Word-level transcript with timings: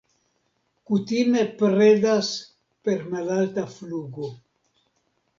Kutime 0.91 1.41
predas 1.59 2.31
per 2.87 3.03
malalta 3.11 3.67
flugo. 3.75 4.31